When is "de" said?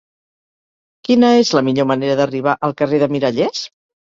3.05-3.11